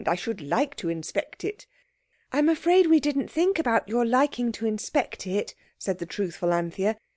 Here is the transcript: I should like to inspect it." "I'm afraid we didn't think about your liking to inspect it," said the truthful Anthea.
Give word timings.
I 0.07 0.15
should 0.15 0.41
like 0.41 0.73
to 0.77 0.89
inspect 0.89 1.43
it." 1.43 1.67
"I'm 2.31 2.49
afraid 2.49 2.87
we 2.87 2.99
didn't 2.99 3.29
think 3.29 3.59
about 3.59 3.87
your 3.87 4.03
liking 4.03 4.51
to 4.53 4.65
inspect 4.65 5.27
it," 5.27 5.53
said 5.77 5.99
the 5.99 6.07
truthful 6.07 6.51
Anthea. 6.51 6.97